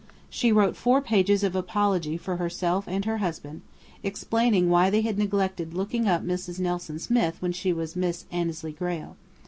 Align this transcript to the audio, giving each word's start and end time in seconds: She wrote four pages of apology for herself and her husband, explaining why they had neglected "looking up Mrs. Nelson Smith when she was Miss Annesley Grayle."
She 0.31 0.51
wrote 0.51 0.75
four 0.75 0.99
pages 0.99 1.43
of 1.43 1.55
apology 1.55 2.17
for 2.17 2.37
herself 2.37 2.85
and 2.87 3.05
her 3.05 3.19
husband, 3.19 3.61
explaining 4.01 4.67
why 4.67 4.89
they 4.89 5.01
had 5.01 5.19
neglected 5.19 5.75
"looking 5.75 6.07
up 6.07 6.23
Mrs. 6.23 6.59
Nelson 6.59 6.97
Smith 6.97 7.39
when 7.39 7.51
she 7.51 7.71
was 7.71 7.95
Miss 7.95 8.25
Annesley 8.31 8.71
Grayle." 8.71 9.15